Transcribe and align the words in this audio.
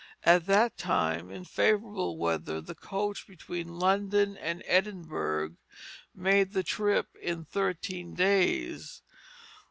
At 0.23 0.47
that 0.47 0.79
time, 0.79 1.29
in 1.29 1.43
favorable 1.45 2.17
weather, 2.17 2.59
the 2.59 2.73
coach 2.73 3.27
between 3.27 3.77
London 3.77 4.35
and 4.35 4.63
Edinburgh 4.65 5.57
made 6.15 6.53
the 6.53 6.63
trip 6.63 7.15
in 7.21 7.45
thirteen 7.45 8.15
days. 8.15 9.03